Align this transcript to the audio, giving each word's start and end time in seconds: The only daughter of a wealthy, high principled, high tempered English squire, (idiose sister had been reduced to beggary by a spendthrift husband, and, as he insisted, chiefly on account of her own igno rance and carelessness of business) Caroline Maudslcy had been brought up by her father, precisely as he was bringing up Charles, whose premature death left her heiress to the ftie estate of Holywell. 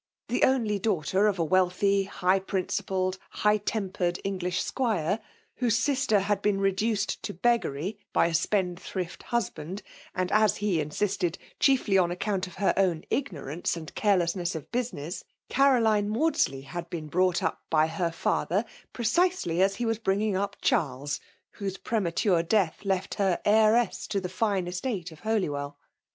The 0.29 0.41
only 0.43 0.79
daughter 0.79 1.27
of 1.27 1.37
a 1.37 1.43
wealthy, 1.43 2.05
high 2.05 2.39
principled, 2.39 3.19
high 3.29 3.57
tempered 3.59 4.19
English 4.23 4.63
squire, 4.63 5.19
(idiose 5.61 5.73
sister 5.77 6.21
had 6.21 6.41
been 6.41 6.59
reduced 6.59 7.21
to 7.21 7.35
beggary 7.35 7.99
by 8.11 8.25
a 8.25 8.33
spendthrift 8.33 9.21
husband, 9.21 9.83
and, 10.15 10.31
as 10.31 10.57
he 10.57 10.81
insisted, 10.81 11.37
chiefly 11.59 11.99
on 11.99 12.09
account 12.09 12.47
of 12.47 12.55
her 12.55 12.73
own 12.77 13.03
igno 13.11 13.45
rance 13.45 13.77
and 13.77 13.93
carelessness 13.93 14.55
of 14.55 14.71
business) 14.71 15.23
Caroline 15.49 16.09
Maudslcy 16.09 16.63
had 16.63 16.89
been 16.89 17.05
brought 17.07 17.43
up 17.43 17.61
by 17.69 17.85
her 17.85 18.09
father, 18.11 18.65
precisely 18.93 19.61
as 19.61 19.75
he 19.75 19.85
was 19.85 19.99
bringing 19.99 20.35
up 20.35 20.55
Charles, 20.63 21.19
whose 21.51 21.77
premature 21.77 22.41
death 22.41 22.83
left 22.85 23.13
her 23.21 23.39
heiress 23.45 24.07
to 24.07 24.19
the 24.19 24.29
ftie 24.29 24.67
estate 24.67 25.11
of 25.11 25.19
Holywell. 25.19 25.77